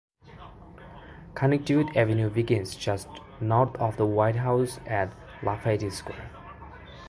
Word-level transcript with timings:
Connecticut 1.35 1.95
Avenue 1.95 2.31
begins 2.31 2.73
just 2.75 3.07
north 3.39 3.75
of 3.75 3.97
the 3.97 4.05
White 4.07 4.37
House 4.37 4.79
at 4.87 5.13
Lafayette 5.43 5.93
Square. 5.93 6.31